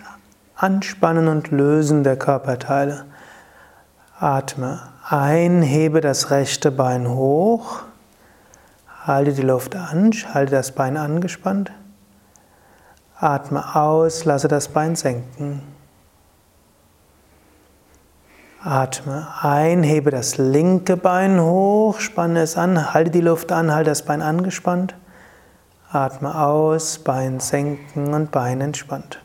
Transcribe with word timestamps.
Anspannen 0.55 1.27
und 1.27 1.49
Lösen 1.49 2.03
der 2.03 2.17
Körperteile. 2.17 3.05
Atme 4.19 4.79
ein, 5.07 5.61
hebe 5.61 6.01
das 6.01 6.31
rechte 6.31 6.71
Bein 6.71 7.07
hoch. 7.07 7.83
Halte 9.05 9.33
die 9.33 9.43
Luft 9.43 9.75
an, 9.75 10.11
halte 10.33 10.51
das 10.53 10.71
Bein 10.71 10.97
angespannt. 10.97 11.71
Atme 13.19 13.75
aus, 13.75 14.25
lasse 14.25 14.47
das 14.47 14.69
Bein 14.69 14.95
senken. 14.95 15.61
Atme 18.63 19.27
ein, 19.41 19.83
hebe 19.83 20.09
das 20.09 20.37
linke 20.37 20.97
Bein 20.97 21.39
hoch, 21.39 21.99
spanne 21.99 22.41
es 22.41 22.57
an, 22.57 22.93
halte 22.95 23.11
die 23.11 23.21
Luft 23.21 23.51
an, 23.51 23.71
halte 23.71 23.91
das 23.91 24.01
Bein 24.01 24.23
angespannt. 24.23 24.95
Atme 25.91 26.39
aus, 26.39 26.97
Bein 26.97 27.39
senken 27.39 28.15
und 28.15 28.31
Bein 28.31 28.61
entspannt. 28.61 29.21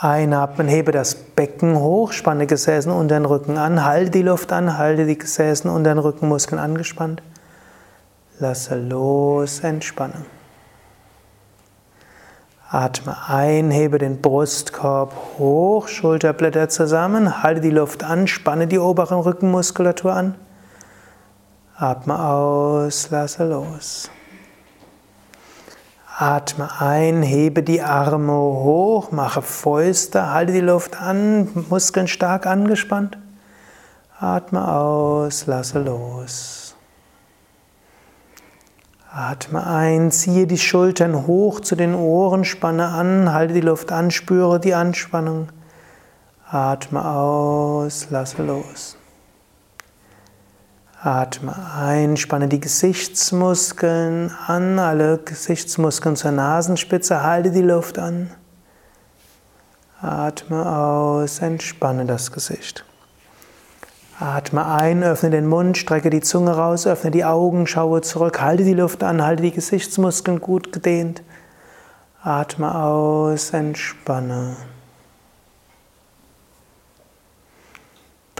Einatmen, 0.00 0.68
hebe 0.68 0.92
das 0.92 1.14
Becken 1.40 1.78
hoch, 1.78 2.12
spanne 2.12 2.46
Gesäßen 2.46 2.92
unter 2.92 3.14
den 3.14 3.24
Rücken 3.24 3.56
an, 3.56 3.82
halte 3.82 4.10
die 4.10 4.20
Luft 4.20 4.52
an, 4.52 4.76
halte 4.76 5.06
die 5.06 5.16
Gesäßen 5.16 5.70
unter 5.70 5.94
den 5.94 5.98
Rückenmuskeln 5.98 6.60
angespannt. 6.60 7.22
Lasse 8.38 8.78
los, 8.78 9.60
entspanne. 9.60 10.26
Atme 12.68 13.16
ein, 13.26 13.70
hebe 13.70 13.96
den 13.96 14.20
Brustkorb 14.20 15.14
hoch, 15.38 15.88
Schulterblätter 15.88 16.68
zusammen, 16.68 17.42
halte 17.42 17.62
die 17.62 17.70
Luft 17.70 18.04
an, 18.04 18.26
spanne 18.26 18.66
die 18.66 18.78
obere 18.78 19.24
Rückenmuskulatur 19.24 20.12
an. 20.12 20.34
Atme 21.74 22.22
aus, 22.22 23.08
lasse 23.08 23.48
los. 23.48 24.10
Atme 26.20 26.68
ein, 26.82 27.22
hebe 27.22 27.62
die 27.62 27.80
Arme 27.80 28.34
hoch, 28.34 29.10
mache 29.10 29.40
Fäuste, 29.40 30.30
halte 30.30 30.52
die 30.52 30.60
Luft 30.60 31.00
an, 31.00 31.48
Muskeln 31.70 32.08
stark 32.08 32.46
angespannt. 32.46 33.16
Atme 34.18 34.68
aus, 34.70 35.46
lasse 35.46 35.78
los. 35.78 36.76
Atme 39.10 39.66
ein, 39.66 40.10
ziehe 40.10 40.46
die 40.46 40.58
Schultern 40.58 41.26
hoch 41.26 41.60
zu 41.60 41.74
den 41.74 41.94
Ohren, 41.94 42.44
spanne 42.44 42.88
an, 42.88 43.32
halte 43.32 43.54
die 43.54 43.62
Luft 43.62 43.90
an, 43.90 44.10
spüre 44.10 44.60
die 44.60 44.74
Anspannung. 44.74 45.48
Atme 46.50 47.02
aus, 47.02 48.08
lasse 48.10 48.42
los. 48.42 48.98
Atme 51.02 51.54
ein, 51.78 52.18
spanne 52.18 52.46
die 52.46 52.60
Gesichtsmuskeln 52.60 54.30
an, 54.46 54.78
alle 54.78 55.16
Gesichtsmuskeln 55.16 56.14
zur 56.14 56.32
Nasenspitze, 56.32 57.22
halte 57.22 57.50
die 57.52 57.62
Luft 57.62 57.98
an. 57.98 58.30
Atme 60.02 60.66
aus, 60.70 61.38
entspanne 61.38 62.04
das 62.04 62.32
Gesicht. 62.32 62.84
Atme 64.18 64.66
ein, 64.66 65.02
öffne 65.02 65.30
den 65.30 65.46
Mund, 65.46 65.78
strecke 65.78 66.10
die 66.10 66.20
Zunge 66.20 66.50
raus, 66.50 66.86
öffne 66.86 67.10
die 67.10 67.24
Augen, 67.24 67.66
schaue 67.66 68.02
zurück, 68.02 68.42
halte 68.42 68.64
die 68.64 68.74
Luft 68.74 69.02
an, 69.02 69.24
halte 69.24 69.42
die 69.42 69.52
Gesichtsmuskeln 69.52 70.38
gut 70.38 70.70
gedehnt. 70.70 71.22
Atme 72.22 72.74
aus, 72.74 73.54
entspanne. 73.54 74.54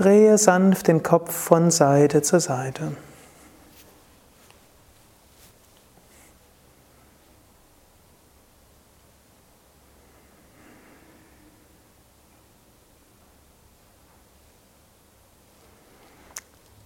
Drehe 0.01 0.39
sanft 0.39 0.89
den 0.89 1.03
Kopf 1.03 1.31
von 1.31 1.71
Seite 1.71 2.23
zu 2.23 2.41
Seite. 2.41 2.93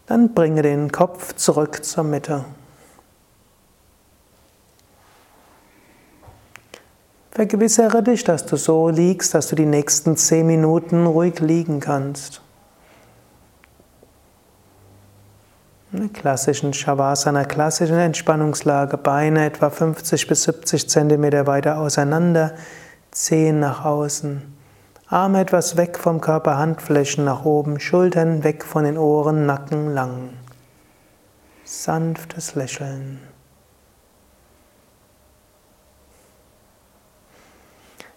Dann 0.08 0.34
bringe 0.34 0.62
den 0.62 0.90
Kopf 0.90 1.36
zurück 1.36 1.84
zur 1.84 2.02
Mitte. 2.02 2.44
Vergewissere 7.30 8.02
dich, 8.02 8.24
dass 8.24 8.44
du 8.44 8.56
so 8.56 8.88
liegst, 8.88 9.34
dass 9.34 9.46
du 9.46 9.54
die 9.54 9.66
nächsten 9.66 10.16
zehn 10.16 10.48
Minuten 10.48 11.06
ruhig 11.06 11.38
liegen 11.38 11.78
kannst. 11.78 12.43
Klassischen 16.14 16.72
Shavasana, 16.72 17.44
klassischen 17.44 17.98
Entspannungslage, 17.98 18.96
Beine 18.96 19.44
etwa 19.44 19.68
50 19.68 20.26
bis 20.26 20.44
70 20.44 20.88
Zentimeter 20.88 21.46
weiter 21.46 21.78
auseinander, 21.78 22.54
Zehen 23.10 23.60
nach 23.60 23.84
außen. 23.84 24.42
Arme 25.08 25.40
etwas 25.40 25.76
weg 25.76 25.98
vom 25.98 26.20
Körper, 26.20 26.56
Handflächen 26.56 27.24
nach 27.24 27.44
oben, 27.44 27.78
Schultern 27.78 28.42
weg 28.42 28.64
von 28.64 28.84
den 28.84 28.96
Ohren, 28.96 29.44
Nacken 29.44 29.92
lang. 29.92 30.30
Sanftes 31.64 32.54
Lächeln. 32.54 33.20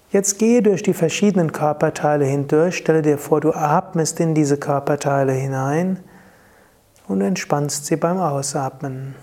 Jetzt 0.09 0.39
gehe 0.39 0.61
durch 0.61 0.83
die 0.83 0.93
verschiedenen 0.93 1.51
Körperteile 1.51 2.25
hindurch, 2.25 2.77
stelle 2.77 3.01
dir 3.01 3.17
vor, 3.17 3.41
du 3.41 3.51
atmest 3.51 4.19
in 4.21 4.33
diese 4.33 4.57
Körperteile 4.57 5.33
hinein 5.33 5.99
und 7.07 7.22
entspannst 7.22 7.85
sie 7.85 7.95
beim 7.95 8.19
Ausatmen. 8.19 9.16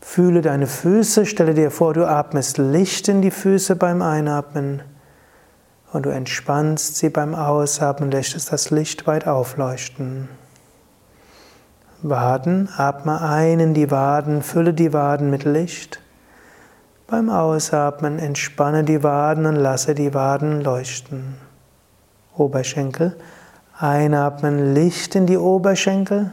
Fühle 0.00 0.40
deine 0.40 0.66
Füße, 0.66 1.26
stelle 1.26 1.54
dir 1.54 1.70
vor, 1.70 1.92
du 1.92 2.06
atmest 2.06 2.58
Licht 2.58 3.08
in 3.08 3.22
die 3.22 3.30
Füße 3.30 3.76
beim 3.76 4.02
Einatmen 4.02 4.82
und 5.92 6.06
du 6.06 6.10
entspannst 6.10 6.96
sie 6.96 7.10
beim 7.10 7.34
Ausatmen, 7.34 8.10
lässt 8.10 8.52
das 8.52 8.70
Licht 8.70 9.06
weit 9.06 9.26
aufleuchten. 9.26 10.28
Waden, 12.02 12.68
atme 12.76 13.20
ein 13.20 13.58
in 13.58 13.74
die 13.74 13.90
Waden, 13.90 14.42
fülle 14.42 14.74
die 14.74 14.92
Waden 14.92 15.30
mit 15.30 15.44
Licht. 15.44 16.00
Beim 17.06 17.30
Ausatmen 17.30 18.18
entspanne 18.18 18.84
die 18.84 19.02
Waden 19.02 19.46
und 19.46 19.56
lasse 19.56 19.94
die 19.94 20.12
Waden 20.12 20.60
leuchten. 20.60 21.36
Oberschenkel, 22.36 23.16
einatmen 23.78 24.74
Licht 24.74 25.14
in 25.14 25.26
die 25.26 25.36
Oberschenkel 25.36 26.30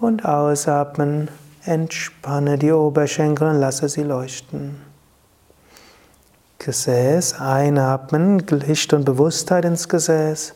und 0.00 0.24
ausatmen, 0.24 1.28
entspanne 1.64 2.58
die 2.58 2.72
Oberschenkel 2.72 3.48
und 3.48 3.60
lasse 3.60 3.88
sie 3.88 4.02
leuchten. 4.02 4.80
Gesäß, 6.58 7.40
einatmen, 7.40 8.38
Licht 8.40 8.92
und 8.92 9.04
Bewusstheit 9.04 9.64
ins 9.64 9.88
Gesäß, 9.88 10.54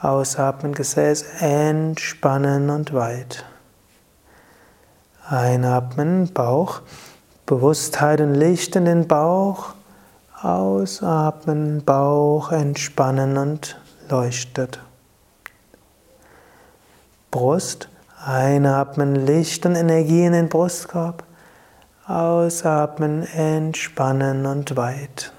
ausatmen, 0.00 0.74
Gesäß, 0.74 1.24
entspannen 1.40 2.68
und 2.68 2.92
weit. 2.92 3.44
Einatmen, 5.28 6.32
Bauch, 6.32 6.82
Bewusstheit 7.46 8.20
und 8.20 8.34
Licht 8.34 8.76
in 8.76 8.84
den 8.84 9.06
Bauch, 9.06 9.74
ausatmen, 10.42 11.84
Bauch, 11.84 12.50
entspannen 12.50 13.38
und 13.38 13.78
leuchtet. 14.12 14.78
Brust, 17.30 17.88
einatmen, 18.24 19.16
Licht 19.16 19.66
und 19.66 19.74
Energie 19.74 20.24
in 20.24 20.34
den 20.34 20.48
Brustkorb, 20.48 21.24
Ausatmen, 22.06 23.22
entspannen 23.22 24.44
und 24.44 24.76
weit. 24.76 25.32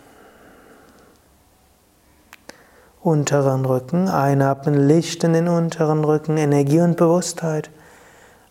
Unteren 3.02 3.66
Rücken, 3.66 4.08
einatmen, 4.08 4.88
Licht 4.88 5.24
in 5.24 5.34
den 5.34 5.50
unteren 5.50 6.04
Rücken, 6.04 6.38
Energie 6.38 6.80
und 6.80 6.98
Bewusstheit. 6.98 7.70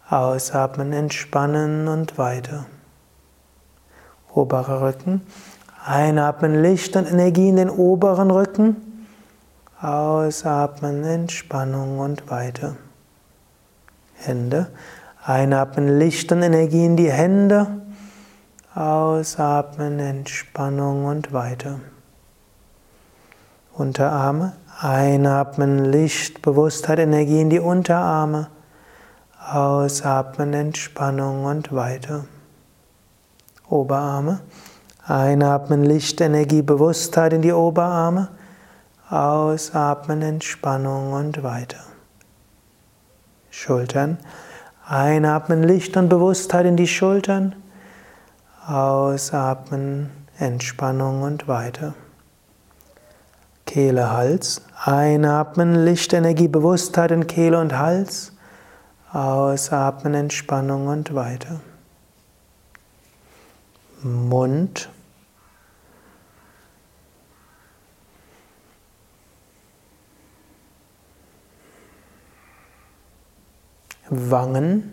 Ausatmen, 0.08 0.92
entspannen 0.92 1.88
und 1.88 2.18
weiter. 2.18 2.66
Oberer 4.34 4.82
Rücken, 4.82 5.22
einatmen, 5.84 6.62
Licht 6.62 6.96
und 6.96 7.10
Energie 7.10 7.48
in 7.48 7.56
den 7.56 7.70
oberen 7.70 8.30
Rücken. 8.30 8.91
Ausatmen, 9.82 11.02
Entspannung 11.02 11.98
und 11.98 12.30
weiter. 12.30 12.76
Hände, 14.14 14.68
einatmen, 15.24 15.98
Licht 15.98 16.30
und 16.30 16.42
Energie 16.42 16.86
in 16.86 16.96
die 16.96 17.10
Hände. 17.10 17.66
Ausatmen, 18.76 19.98
Entspannung 19.98 21.06
und 21.06 21.32
weiter. 21.32 21.80
Unterarme. 23.72 24.52
Einatmen 24.80 25.90
Licht, 25.90 26.42
Bewusstheit, 26.42 27.00
Energie 27.00 27.40
in 27.40 27.50
die 27.50 27.58
Unterarme. 27.58 28.50
Ausatmen 29.52 30.54
Entspannung 30.54 31.44
und 31.44 31.74
weiter. 31.74 32.24
Oberarme. 33.68 34.42
Einatmen 35.04 35.82
Licht, 35.82 36.20
Energie, 36.20 36.62
Bewusstheit 36.62 37.32
in 37.32 37.42
die 37.42 37.52
Oberarme. 37.52 38.28
Ausatmen 39.12 40.22
Entspannung 40.22 41.12
und 41.12 41.42
weiter. 41.42 41.84
Schultern. 43.50 44.16
Einatmen 44.86 45.62
Licht 45.62 45.98
und 45.98 46.08
Bewusstheit 46.08 46.64
in 46.64 46.78
die 46.78 46.86
Schultern. 46.86 47.54
Ausatmen 48.66 50.10
Entspannung 50.38 51.20
und 51.20 51.46
weiter. 51.46 51.92
Kehle, 53.66 54.10
Hals. 54.10 54.62
Einatmen 54.82 55.84
Lichtenergie, 55.84 56.48
Bewusstheit 56.48 57.10
in 57.10 57.26
Kehle 57.26 57.60
und 57.60 57.76
Hals. 57.76 58.32
Ausatmen 59.12 60.14
Entspannung 60.14 60.86
und 60.86 61.14
weiter. 61.14 61.60
Mund. 64.02 64.88
Wangen. 74.14 74.92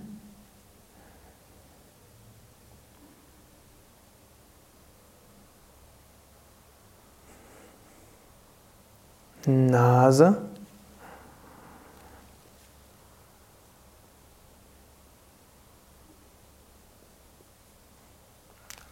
Nase. 9.45 10.41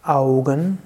Augen. 0.02 0.78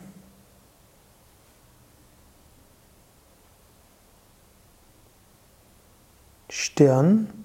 Stirn. 6.49 7.42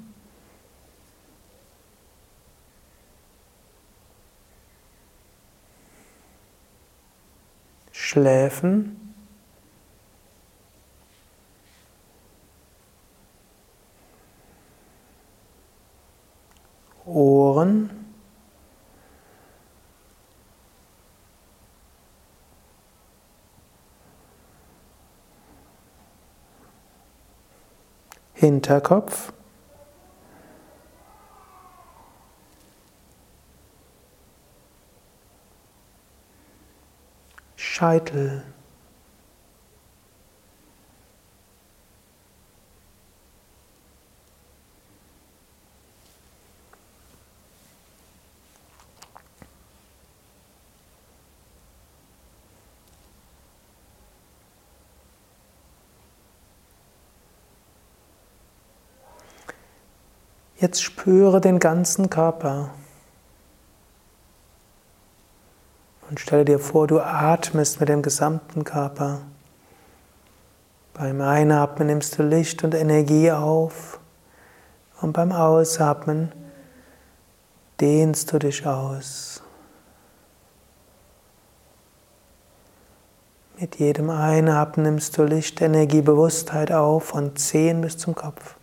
Schläfen. 8.17 9.13
Ohren. 17.05 17.91
Hinterkopf. 28.33 29.31
Scheitel. 37.77 38.41
Jetzt 60.57 60.81
spüre 60.81 61.39
den 61.41 61.59
ganzen 61.59 62.09
Körper. 62.09 62.71
Und 66.17 66.21
stelle 66.21 66.45
dir 66.45 66.57
vor, 66.57 66.87
du 66.87 66.99
atmest 66.99 67.79
mit 67.79 67.89
dem 67.89 68.01
gesamten 68.01 68.63
Körper. 68.63 69.19
Beim 70.95 71.21
Einatmen 71.21 71.89
nimmst 71.89 72.17
du 72.17 72.23
Licht 72.23 72.63
und 72.63 72.73
Energie 72.73 73.31
auf 73.31 73.99
und 74.99 75.13
beim 75.13 75.31
Ausatmen 75.31 76.31
dehnst 77.79 78.33
du 78.33 78.39
dich 78.39 78.65
aus. 78.65 79.43
Mit 83.59 83.75
jedem 83.75 84.09
Einatmen 84.09 84.87
nimmst 84.87 85.19
du 85.19 85.23
Licht, 85.23 85.61
Energie, 85.61 86.01
Bewusstheit 86.01 86.71
auf 86.71 87.03
von 87.03 87.35
Zehen 87.35 87.81
bis 87.81 87.95
zum 87.95 88.15
Kopf. 88.15 88.55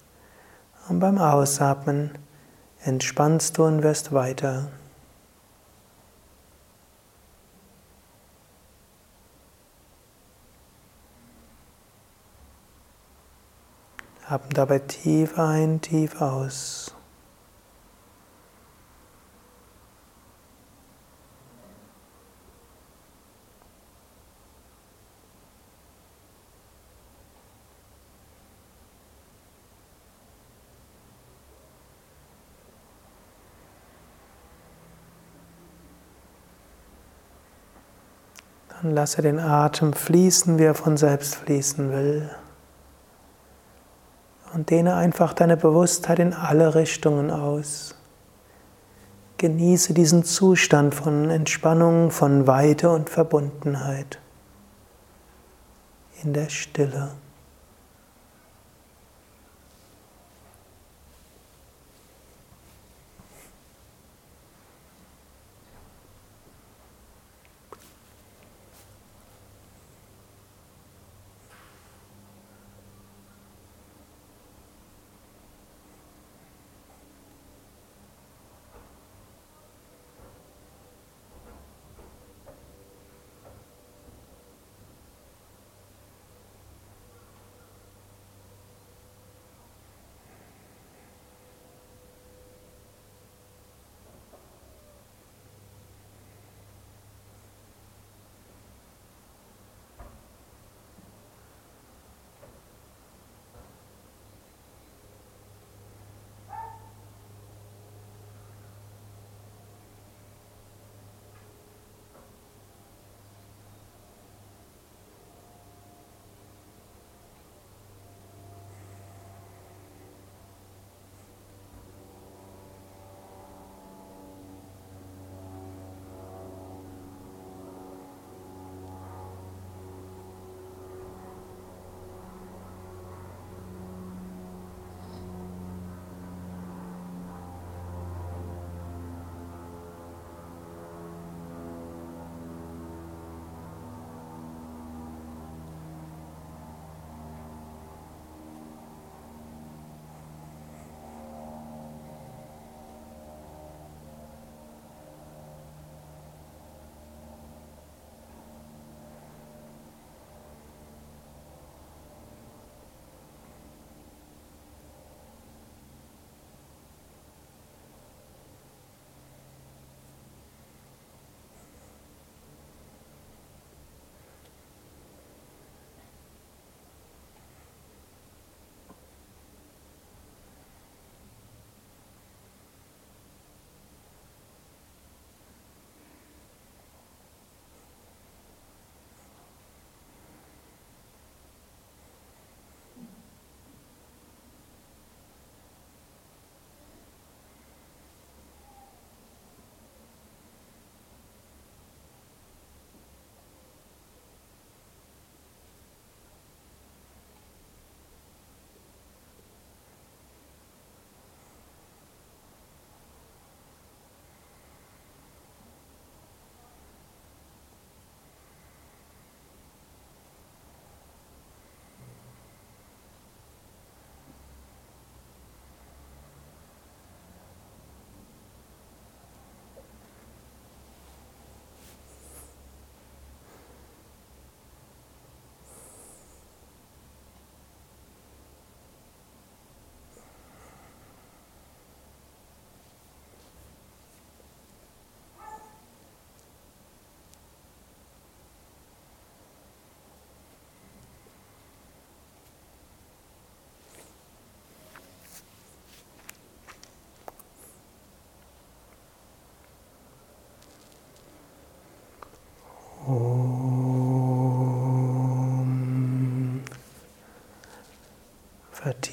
Und 0.89 0.99
beim 0.99 1.19
Ausatmen 1.19 2.19
entspannst 2.83 3.57
du 3.59 3.65
und 3.65 3.85
wirst 3.85 4.13
weiter. 4.13 4.73
Atmen 14.27 14.55
dabei 14.55 14.79
tief 14.79 15.39
ein, 15.39 15.83
tief 15.83 16.23
aus. 16.23 16.95
Dann 38.81 38.95
lasse 38.95 39.21
den 39.21 39.39
Atem 39.39 39.93
fließen, 39.93 40.59
wie 40.59 40.65
er 40.65 40.75
von 40.75 40.97
selbst 40.97 41.37
fließen 41.37 41.91
will. 41.91 42.31
Und 44.55 44.71
dehne 44.71 44.95
einfach 44.95 45.33
deine 45.33 45.57
Bewusstheit 45.57 46.21
in 46.21 46.33
alle 46.33 46.77
Richtungen 46.77 47.31
aus. 47.31 47.97
Genieße 49.37 49.95
diesen 49.95 50.23
Zustand 50.23 50.95
von 50.95 51.29
Entspannung, 51.29 52.13
von 52.13 52.47
Weite 52.47 52.91
und 52.91 53.11
Verbundenheit 53.11 54.21
in 56.23 56.33
der 56.33 56.49
Stille. 56.49 57.11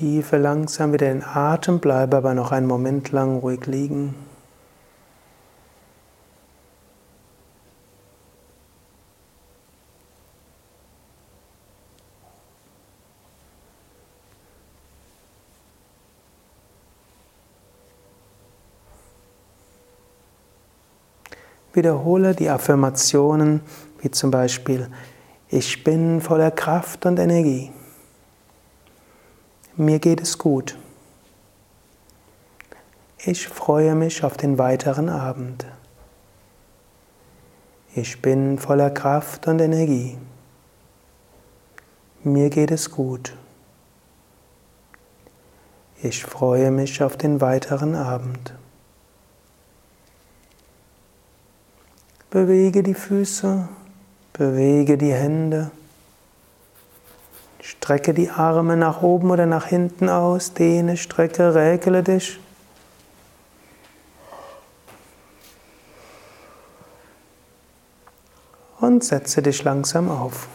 Vertiefe 0.01 0.37
langsam 0.37 0.93
wieder 0.93 1.13
den 1.13 1.23
Atem, 1.23 1.77
bleibe 1.77 2.17
aber 2.17 2.33
noch 2.33 2.51
einen 2.51 2.65
Moment 2.65 3.11
lang 3.11 3.37
ruhig 3.37 3.67
liegen. 3.67 4.15
Wiederhole 21.73 22.33
die 22.33 22.49
Affirmationen 22.49 23.61
wie 23.99 24.09
zum 24.09 24.31
Beispiel, 24.31 24.87
ich 25.47 25.83
bin 25.83 26.21
voller 26.21 26.49
Kraft 26.49 27.05
und 27.05 27.19
Energie. 27.19 27.71
Mir 29.77 29.99
geht 29.99 30.19
es 30.19 30.37
gut. 30.37 30.77
Ich 33.17 33.47
freue 33.47 33.95
mich 33.95 34.23
auf 34.25 34.35
den 34.35 34.57
weiteren 34.57 35.07
Abend. 35.07 35.65
Ich 37.95 38.21
bin 38.21 38.59
voller 38.59 38.89
Kraft 38.89 39.47
und 39.47 39.61
Energie. 39.61 40.17
Mir 42.23 42.49
geht 42.49 42.71
es 42.71 42.91
gut. 42.91 43.37
Ich 46.03 46.25
freue 46.25 46.69
mich 46.71 47.01
auf 47.01 47.15
den 47.15 47.39
weiteren 47.39 47.95
Abend. 47.95 48.53
Bewege 52.29 52.83
die 52.83 52.93
Füße, 52.93 53.69
bewege 54.33 54.97
die 54.97 55.13
Hände, 55.13 55.71
strecke 57.61 58.13
die 58.13 58.29
Arme 58.29 58.77
nach 58.77 59.01
oben 59.01 59.31
oder 59.31 59.45
nach 59.45 59.67
hinten 59.67 60.09
aus, 60.09 60.53
dehne, 60.53 60.97
strecke, 60.97 61.55
räkele 61.55 62.03
dich. 62.03 62.39
Und 68.79 69.03
setze 69.03 69.41
dich 69.41 69.63
langsam 69.63 70.09
auf. 70.09 70.47